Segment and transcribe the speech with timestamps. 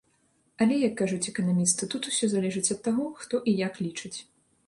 [0.65, 4.15] Але, як кажуць эканамісты, тут усё залежыць ад таго, хто і як лічыць.